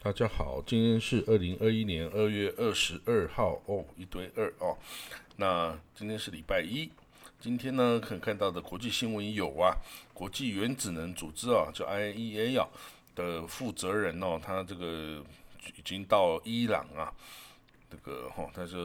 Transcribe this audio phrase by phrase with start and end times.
[0.00, 4.78] 大家好，今天是二零二一年二月二十二号哦，一堆二哦。
[5.34, 6.88] 那今天是礼拜一，
[7.40, 9.74] 今天呢可以看到的国际新闻有啊，
[10.14, 12.68] 国际原子能组织啊，叫 IAEA 啊
[13.16, 15.20] 的负责人哦，他这个
[15.76, 17.12] 已经到伊朗啊，
[17.90, 18.76] 这个哈，他是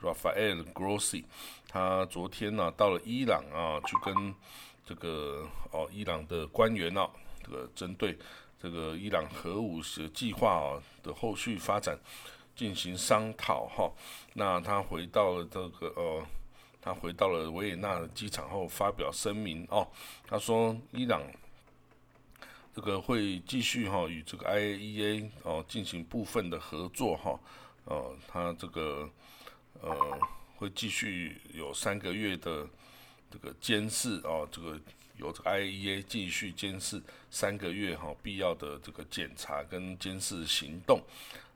[0.00, 1.24] Rafael Grossi，
[1.68, 4.34] 他昨天呢到了伊朗啊，去跟
[4.86, 7.10] 这个哦伊朗的官员哦，
[7.46, 8.18] 这个针对。
[8.58, 9.82] 这个伊朗核武
[10.14, 11.96] 计划啊的后续发展
[12.56, 13.92] 进行商讨哈，
[14.32, 16.26] 那他回到了这个呃，
[16.80, 19.86] 他回到了维也纳的机场后发表声明哦，
[20.26, 21.22] 他说伊朗
[22.74, 27.38] 这个会继续哈与这个 IAEA 哦进行部分的合作哈，
[27.84, 29.08] 呃，他这个
[29.82, 30.18] 呃
[30.56, 32.66] 会继续有三个月的
[33.30, 34.80] 这个监视哦，这个。
[35.18, 41.00] 由 IAEA 继续监视三个月哈，必要的这个检查跟监视行动。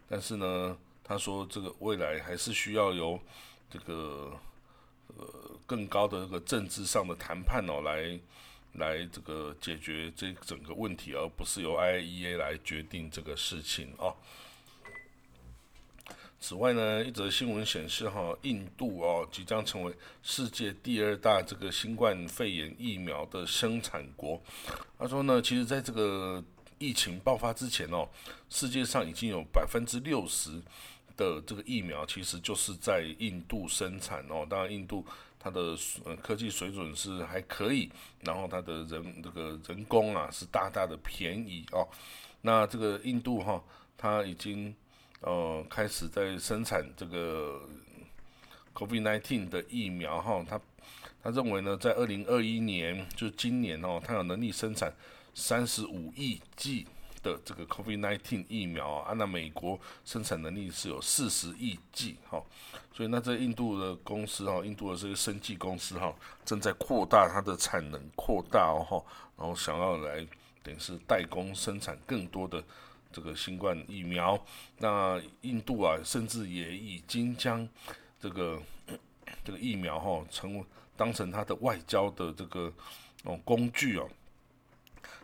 [0.08, 3.20] 但是呢，他说这个未来还是需要由
[3.70, 4.32] 这个
[5.16, 5.26] 呃
[5.66, 8.18] 更高的这个政治上的谈判哦，来
[8.74, 14.16] 来这个解决这整个问题，而不是由 IAEA 来决定这个事情哦。
[16.42, 24.40] 此外呢，一则新闻显示，哈，印度哦即将成为世界第二大这个新冠肺炎疫苗的生产国。
[24.98, 26.42] 他说呢，其实在这个
[26.78, 28.08] 疫情爆发之前哦，
[28.48, 30.50] 世界上已经有百分之六十
[31.14, 34.46] 的这个疫苗其实就是在印度生产哦。
[34.48, 35.04] 当然，印度
[35.38, 37.90] 它的呃科技水准是还可以，
[38.22, 41.86] 然后它的人这个人工啊是大大的便宜哦。
[42.40, 43.62] 那这个印度哈，
[43.98, 44.74] 它已经。
[45.20, 47.60] 呃，开始在生产这个
[48.72, 50.58] COVID-19 的疫苗哈，他
[51.22, 54.90] 他认为呢，在二零二一年，就今年哦，他有能力生产
[55.34, 56.86] 三十五亿剂
[57.22, 62.42] 的这个 COVID-19 疫苗啊，那美国生产能力是有四十亿剂哈，
[62.90, 66.14] 所以那这印度的公司哈，印度的这个生技公司哈，
[66.46, 69.04] 正在扩大它的产能，扩大哦哈，
[69.36, 70.26] 然后想要来
[70.62, 72.64] 等于是代工生产更多的。
[73.12, 74.38] 这个新冠疫苗，
[74.78, 77.68] 那印度啊，甚至也已经将
[78.18, 78.60] 这个
[79.44, 80.64] 这个疫苗哈，成为
[80.96, 82.72] 当成它的外交的这个
[83.24, 84.08] 哦工具哦，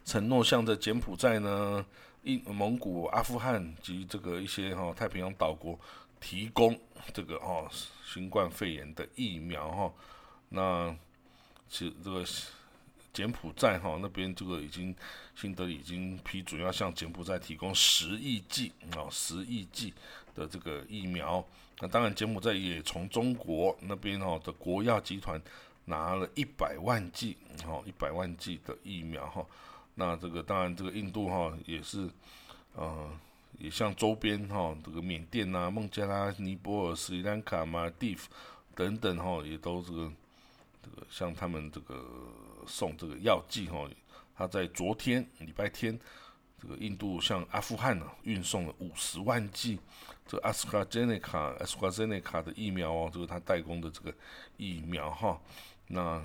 [0.05, 1.85] 承诺向着柬埔寨呢、
[2.23, 5.79] 印蒙古、阿富汗及这个一些哈太平洋岛国
[6.21, 6.79] 提供
[7.13, 7.69] 这个哈
[8.05, 9.93] 新冠肺炎的疫苗哈，
[10.49, 10.97] 那
[11.69, 12.25] 其这个。
[13.17, 14.95] 柬埔寨哈那边这个已经
[15.35, 19.95] 新德已经批准要向柬埔寨提供十亿剂啊十亿剂
[20.35, 21.43] 的这个疫苗，
[21.81, 25.41] 那当然柬埔寨也从中国那边哈的国药集团
[25.87, 29.47] 拿了一百万剂哈一百万剂的疫苗哈，
[29.95, 32.07] 那这个当然这个印度哈也是
[32.75, 33.11] 呃
[33.59, 38.31] 也向周边哈这个缅甸啊孟加拉尼泊尔斯里兰卡马蒂夫
[38.75, 40.13] 等等哈也都这个
[40.87, 42.05] 这个向他们这个。
[42.69, 43.89] 送这个药剂哈，
[44.35, 45.97] 他在昨天礼拜天，
[46.61, 49.79] 这个印度向阿富汗呢运送了五十万剂
[50.27, 54.13] 这阿斯卡 zeneca 内卡、阿斯卡 n 内卡的疫苗哦，这个他代工的这个
[54.57, 55.41] 疫苗哈。
[55.87, 56.21] 那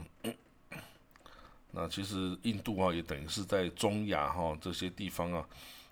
[1.69, 5.47] 那其实印度啊也等于是在中亚哈这些地方啊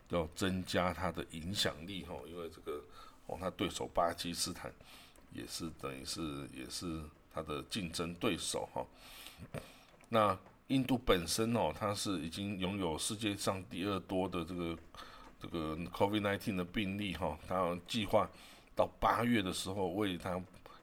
[0.07, 2.83] 要增加它的影响力哈，因为这个
[3.27, 4.73] 哦，他对手巴基斯坦
[5.31, 7.03] 也是等于是也是
[7.39, 8.85] 他的竞争对手哈。
[10.09, 14.77] 那印度本身哦，它是已经拥有世界上第二多的这个
[15.41, 18.29] 这个 COVID-19 的病例哈，它计划
[18.75, 20.39] 到八月的时候为它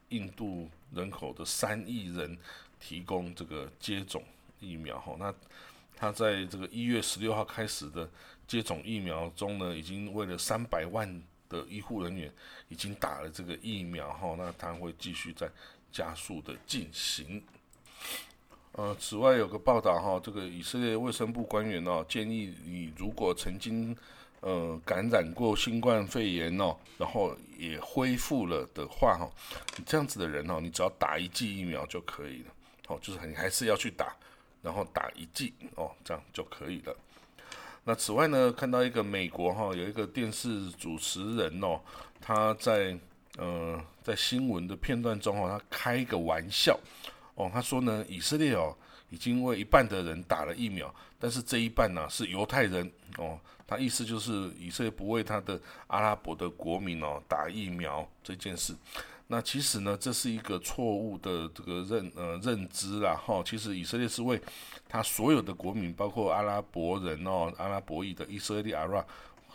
[0.09, 2.37] 印度人口的三亿人
[2.81, 4.23] 提供这个接种
[4.59, 5.15] 疫苗哈。
[5.19, 5.33] 那
[5.97, 8.09] 它在这个一月十六号开始的
[8.47, 12.33] 接种疫苗中呢，已经为了三百万的医护人员
[12.69, 15.49] 已经打了这个疫苗哈，那它会继续在
[15.97, 17.43] 加速的进行。
[18.73, 23.97] 呃，此外有个报道哈，这个以色列卫生部官员哦建议你，如果曾经
[24.41, 29.27] 呃感染过新冠肺炎哦，然后也恢复了的话哈，
[29.79, 32.53] 你这样子的人哦，你只要打一剂疫苗就可以了，
[32.89, 34.15] 哦，就是你还是要去打，
[34.61, 36.95] 然后打一剂哦，这样就可以了。
[37.83, 41.81] 那此外呢，看到一个美国哈有一个电视主持人哦，
[42.21, 42.99] 他在
[43.39, 46.79] 呃在新闻的片段中哦，他开一个玩笑。
[47.35, 48.73] 哦，他说呢，以色列哦
[49.11, 52.89] 已经为一半的人打了疫苗，但是这一半呢是犹太人
[53.19, 53.37] 哦。
[53.67, 58.73] 他意思就是以色列不为他的阿拉伯的国民哦打疫苗这件事。
[59.27, 63.43] 那其实呢，这是一个错误的这个认呃认知啦哈。
[63.45, 64.41] 其实以色列是为
[64.89, 69.05] 他所有的国民，包括阿拉伯人哦，阿拉伯裔的以色列阿拉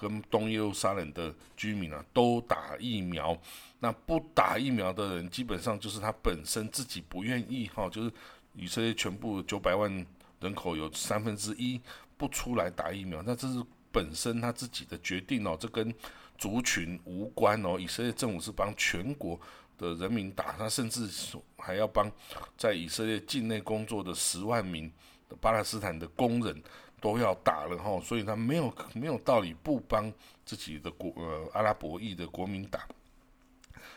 [0.02, 3.38] 跟东耶路撒冷的居民啊都打疫苗。
[3.80, 8.12] 那不打疫苗的人，基本上就是他本身自己不愿意哈，就是
[8.56, 10.06] 以色列全部九百万
[10.40, 11.80] 人口有三分之一
[12.18, 15.94] 不出来打疫苗，那这是本身他自己的决定哦，这跟
[16.38, 17.80] 族群无关哦。
[17.80, 19.40] 以色列政府是帮全国
[19.80, 21.10] 的人民打，他甚至
[21.58, 22.12] 还要帮
[22.56, 24.92] 在以色列境内工作的十万名
[25.28, 26.62] 的巴勒斯坦的工人
[27.02, 30.14] 都要打了哈，所以他没有没有道理不帮
[30.46, 32.82] 自己的国呃阿拉伯裔的国民党。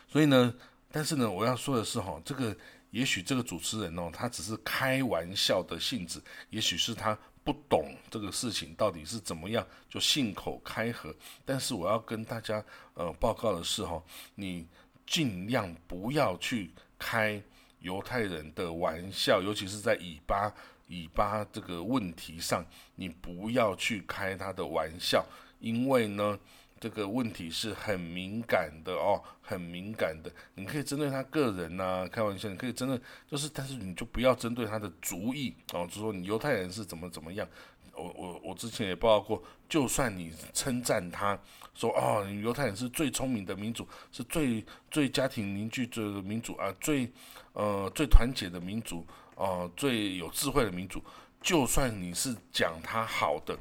[0.07, 0.53] 所以呢，
[0.91, 2.55] 但是呢，我要说的是哈，这个
[2.89, 6.19] 也许这个主持人哦，他只是开玩笑的性质，
[6.49, 11.13] 也许是他不懂这个事情到底是怎么样，就信口开河。
[11.45, 12.63] 但是我要跟大家
[12.95, 14.01] 呃报告的是哈，
[14.33, 14.67] 你
[15.05, 17.39] 尽量不要去开
[17.81, 20.51] 犹太人的玩笑，尤其是在以巴
[20.87, 22.65] 以巴这个问题上，
[22.95, 25.25] 你不要去开他的玩笑，
[25.59, 26.39] 因为呢。
[26.77, 30.29] 这个问题是很敏感的哦，很敏感的。
[30.55, 37.47] 你可以针对他个人呐，开玩笑，你可以针对，就是，但是你就不要针对他的主意哦，就说你犹太人是怎么怎么样。
[37.93, 41.39] 我我我之前也报道过，就算你称赞他，
[41.73, 47.09] 说哦，犹太人是最聪明的民族，是最最家庭凝聚的民族啊，最
[47.53, 51.03] 呃最团结的民族啊，最有智慧的民族，
[51.41, 53.57] 就算你是讲他好的。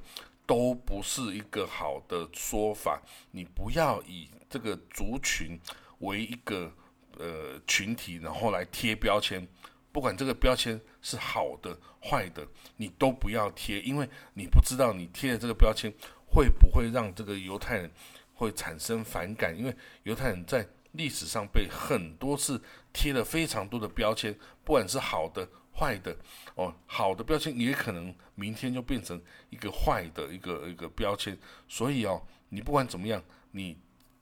[0.46, 3.00] 都不是一个好的说法。
[3.30, 5.58] 你不要以这个族群
[6.00, 6.70] 为一个
[7.16, 9.48] 呃群体，然后来贴标签。
[9.90, 15.90] 不管这个标签是好的坏的，你都不要贴，因为你不知道你贴的这个标签
[16.26, 17.90] 会不会让这个犹太人
[18.34, 19.58] 会产生反感。
[19.58, 22.62] 因为犹太人在历史上被很多次
[22.92, 25.48] 贴了非常多的标签，不管是好的。
[25.76, 26.16] 坏的
[26.54, 31.36] 哦，好的标签也可能明天就变成一个坏的一个一个标签，
[31.68, 33.76] 所以哦，你不管怎么样，你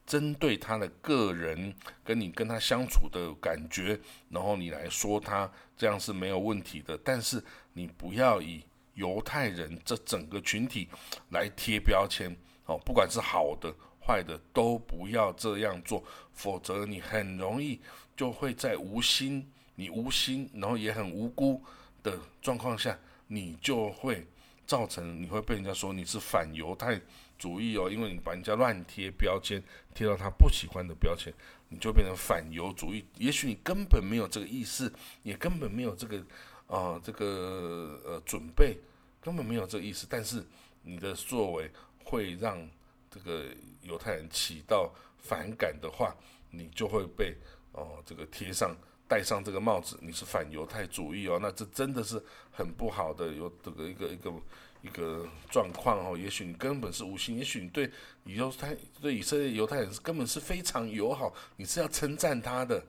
[0.07, 4.01] 针对他的个人跟你跟他相处的感觉，
[4.31, 7.43] 然后你来说他这样是没有问题的，但是
[7.75, 8.65] 你不要以
[8.95, 10.89] 犹太人这整个群体
[11.31, 12.35] 来贴标签
[12.67, 16.03] 哦，不管是好的坏的都不要这样做，
[16.33, 17.81] 否则你很容易
[18.17, 19.47] 就会在无心。
[19.75, 21.63] 你无心，然后也很无辜
[22.03, 22.99] 的状况下，
[23.29, 24.27] 你就会
[24.67, 27.01] 造成你会被人家说你是反犹太
[27.39, 29.63] 主义哦，因为你把人家乱贴标签，
[29.95, 31.33] 贴到他不喜欢的标签，
[31.69, 33.05] 你就变成反犹主义。
[33.19, 34.93] 也许你根本没有这个意思，
[35.23, 36.25] 也根本没有这个
[36.67, 38.79] 啊这个呃准备，
[39.21, 40.45] 根本没有这个意思，但是
[40.83, 41.71] 你的作为
[42.05, 42.69] 会让
[43.11, 43.47] 这个
[43.83, 46.15] 犹太人起到反感的话，
[46.51, 47.35] 你就会被
[47.73, 48.77] 哦这个贴上。
[49.13, 52.19] 戴上这个帽子，你是反犹太主义哦，那这真的是
[52.51, 54.33] 很不好的有这个一个一个
[54.81, 56.17] 一个状况哦。
[56.17, 57.91] 也许你根本是无心，也许你对
[58.25, 62.83] 犹太对以色列犹太人是根本是非常友好，你是要称赞他的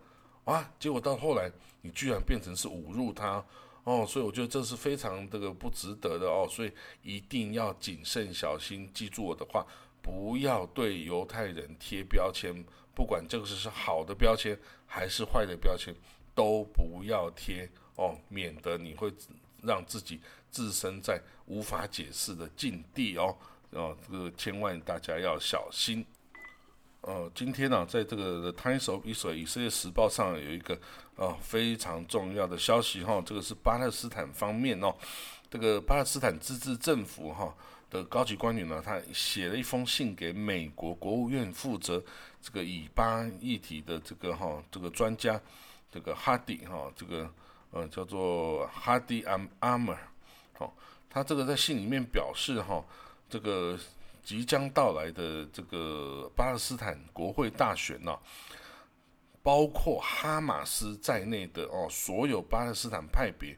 [0.46, 3.44] 啊，结果到后来你居然变成是侮辱他
[3.84, 6.72] 哦，所以我觉得这是非常这个不值得的哦，所以
[7.02, 9.68] 一定要谨慎小心，记住我的话，
[10.02, 12.64] 不要对犹太人贴标签。
[12.96, 15.94] 不管这个是是好的标签还是坏的标签，
[16.36, 19.12] 都不要贴哦，免得你会
[19.62, 20.20] 让自己
[20.52, 23.36] 置身在无法解释的境地哦。
[23.72, 26.06] 哦，这个千万大家要小心。
[27.02, 30.80] 呃，今天呢，在这个《Times of Israel》以色列时报上有一个
[31.16, 34.96] 呃非常重要的消息哈，这个是巴勒斯坦方面哦，
[35.50, 37.54] 这个巴勒斯坦自治政府哈。
[37.94, 42.04] 的高级官员呢，他写了一封信给美国国务院负责
[42.42, 45.40] 这个以巴议题的这个哈这个专家，
[45.92, 47.32] 这个哈迪哈这个
[47.70, 49.96] 呃叫做哈迪阿阿姆，
[50.54, 50.76] 好，
[51.08, 52.84] 他这个在信里面表示哈，
[53.30, 53.78] 这个
[54.24, 58.18] 即将到来的这个巴勒斯坦国会大选呢，
[59.44, 63.56] 包括哈马斯在内的哦所有巴勒斯坦派别，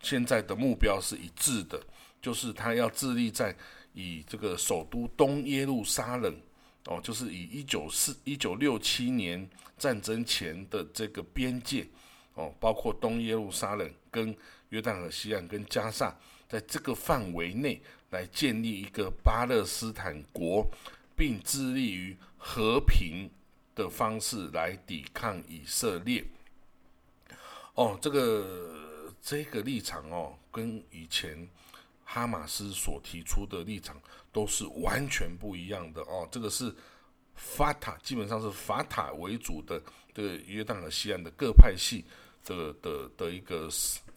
[0.00, 1.82] 现在的目标是一致的。
[2.22, 3.54] 就是他要致力在
[3.92, 6.34] 以这个首都东耶路撒冷
[6.86, 11.84] 哦，就是以一九四一九六七年战争前的这个边界
[12.34, 14.34] 哦，包括东耶路撒冷跟
[14.68, 16.16] 约旦河西岸跟加萨，
[16.48, 20.64] 在这个范围内来建立一个巴勒斯坦国，
[21.16, 23.28] 并致力于和平
[23.74, 26.24] 的方式来抵抗以色列。
[27.74, 31.48] 哦，这个这个立场哦，跟以前。
[32.04, 34.00] 哈马斯所提出的立场
[34.32, 36.74] 都是完全不一样的哦，这个是
[37.34, 39.82] 法塔，基本上是法塔为主的
[40.14, 42.04] 这个约旦河西岸的各派系
[42.44, 43.68] 的的的一个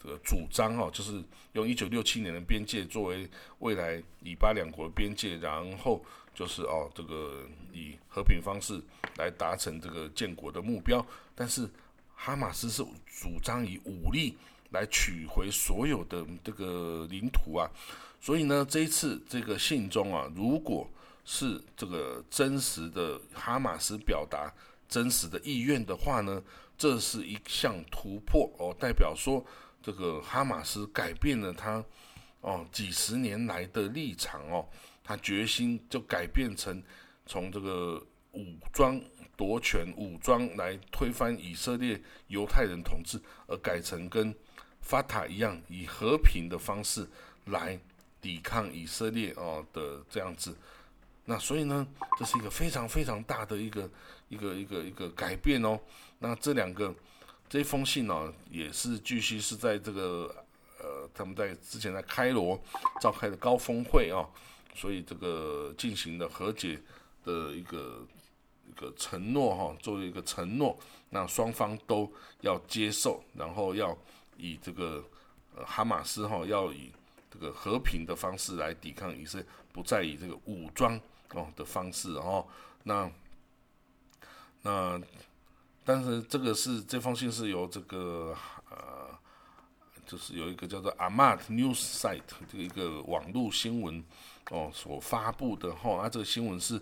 [0.02, 3.28] 的主张哦，就是用一九六七年的边界作为
[3.60, 8.80] 未来以巴两国边界，然后就是哦，这个以和平方式
[9.16, 11.68] 来达成这个建国的目标，但是
[12.14, 14.36] 哈马斯是主张以武力
[14.70, 17.70] 来取回所有的这个领土啊，
[18.20, 20.88] 所以呢，这一次这个信中啊，如果
[21.24, 24.52] 是这个真实的哈马斯表达
[24.88, 26.42] 真实的意愿的话呢，
[26.78, 29.44] 这是一项突破哦，代表说
[29.82, 31.84] 这个哈马斯改变了他
[32.40, 34.66] 哦几十年来的立场哦。
[35.08, 36.82] 他决心就改变成
[37.26, 39.00] 从这个武装
[39.36, 44.34] 夺权、武装来推翻以色列犹太人统治，而改成跟
[44.80, 47.06] 法塔一样，以和平的方式
[47.46, 47.78] 来
[48.20, 50.56] 抵抗以色列哦的这样子。
[51.24, 51.86] 那所以呢，
[52.18, 53.90] 这是一个非常非常大的一个
[54.28, 55.78] 一个一个一个改变哦。
[56.18, 56.94] 那这两个
[57.48, 60.34] 这封信呢，也是继续是在这个
[60.78, 62.60] 呃他们在之前在开罗
[63.00, 64.24] 召开的高峰会啊。
[64.74, 66.78] 所以这个进行的和解
[67.24, 68.06] 的一个
[68.68, 70.76] 一个承诺哈，作为一个承诺，
[71.10, 73.96] 那双方都要接受，然后要
[74.36, 75.04] 以这个
[75.64, 76.92] 哈马斯哈要以
[77.30, 81.00] 这个和平的方式来抵抗以色列，不再以这个武装
[81.34, 82.46] 哦的方式哦。
[82.82, 83.10] 那
[84.62, 85.00] 那
[85.84, 88.36] 但是这个是这封信是由这个
[88.70, 89.08] 呃，
[90.06, 94.04] 就是有一个叫做 Ahmad News Site 这个一个网络新闻。
[94.52, 96.80] 哦，所发布的哈，啊，这个新闻是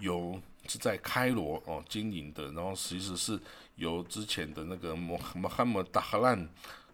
[0.00, 3.38] 由是在开罗哦经营的，然后其实是
[3.76, 6.48] 由之前的那个穆穆罕默达哈兰，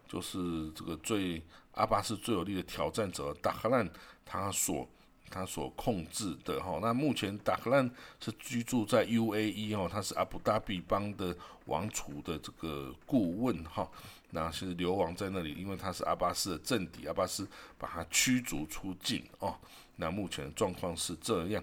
[0.07, 1.41] 就是这个最
[1.73, 3.89] 阿巴斯最有力的挑战者达哈兰，
[4.25, 4.87] 他所
[5.29, 6.79] 他所控制的哈。
[6.81, 11.35] 那目前达哈兰是居住在 UAE 哦，他是阿布达比邦的
[11.65, 13.89] 王储的这个顾问哈。
[14.33, 17.45] 那是流亡在那里，因为他是阿巴斯的政敌，阿巴斯
[17.77, 19.53] 把他驱逐出境哦。
[19.97, 21.61] 那目前的状况是这样。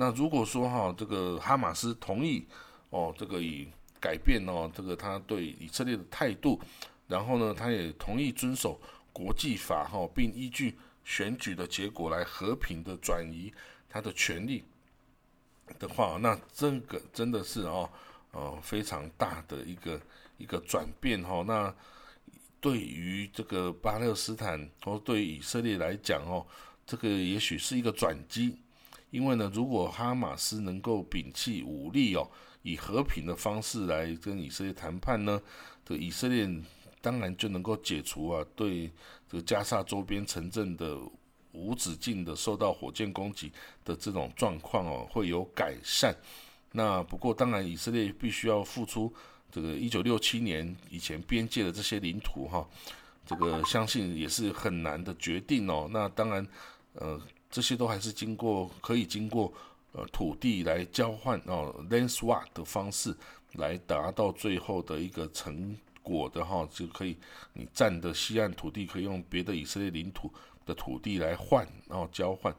[0.00, 2.46] 那如果说哈，这个哈马斯同意
[2.88, 3.68] 哦，这个以
[4.00, 6.58] 改变哦，这个他对以色列的态度，
[7.06, 8.80] 然后呢，他也同意遵守
[9.12, 13.52] 国际法哈，并依据选举的结果来和平的转移
[13.90, 14.64] 他的权利
[15.78, 17.90] 的话，那这个真的是哦，
[18.32, 20.00] 哦非常大的一个
[20.38, 21.44] 一个转变哈。
[21.46, 21.74] 那
[22.58, 26.46] 对于这个巴勒斯坦或对以色列来讲哦。
[26.86, 28.56] 这个也许是一个转机，
[29.10, 32.30] 因为呢，如果哈马斯能够摒弃武力哦，
[32.62, 35.40] 以和平的方式来跟以色列谈判呢，
[35.84, 36.48] 这以色列
[37.00, 38.90] 当然就能够解除啊对
[39.28, 40.96] 这个加沙周边城镇的
[41.52, 43.50] 无止境的受到火箭攻击
[43.84, 46.14] 的这种状况哦，会有改善。
[46.72, 49.12] 那不过当然，以色列必须要付出
[49.50, 52.64] 这个一九六七年以前边界的这些领土哈，
[53.26, 55.88] 这个相信也是很难的决定哦。
[55.90, 56.46] 那当然。
[56.94, 57.16] 呃，
[57.50, 59.52] 这些都还是经过可以经过
[59.92, 63.12] 呃土地来交换哦，land swap 的方式
[63.54, 67.16] 来达到最后的一个成果的哈，就可以
[67.52, 70.32] 你占的西岸土地可以用别的以色列领土
[70.64, 72.54] 的土地来换，然后交换，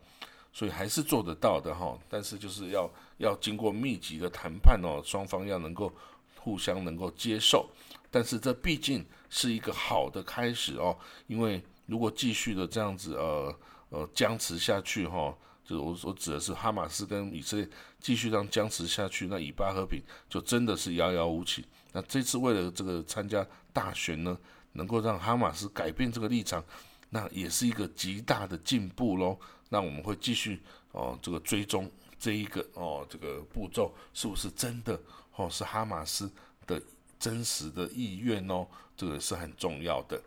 [0.51, 1.97] 所以还是做得到的哈。
[2.09, 5.89] 但是就是要要经过密集的谈判哦，双方要能够
[6.35, 7.69] 互相能够接受，
[8.09, 13.55] 但是这毕竟是一个好的开始哦，因为如果继续的这样子呃。
[13.91, 17.69] 呃，僵持下去哈，就是我所指的是哈马斯跟以色列
[17.99, 21.65] 继续这样僵持下去，那以巴和平就真的是遥遥无期。
[21.91, 24.37] 那这次为了这个参加大选呢，
[24.71, 26.63] 能够让哈马斯改变这个立场，
[27.09, 29.37] 那也是一个极大的进步喽。
[29.67, 30.61] 那我们会继续
[30.93, 34.97] 哦，这个追踪这一个哦，这个步骤是不是真的
[35.35, 36.31] 哦，是哈马斯
[36.65, 36.81] 的
[37.19, 40.17] 真实的意愿哦，这个是很重要的。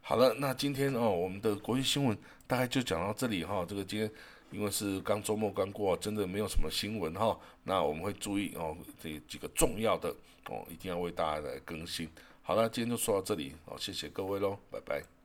[0.00, 3.64] 好了，那今天哦，我们的国际新闻大概就讲到这里哈。
[3.68, 4.10] 这个今天
[4.50, 7.38] 因为是刚周末刚过，真的没有什么新闻哈。
[7.64, 10.08] 那我们会注意哦，这几个重要的
[10.48, 12.08] 哦，一定要为大家来更新。
[12.42, 15.17] 好了，今天就说到这里哦，谢谢各位喽，拜拜。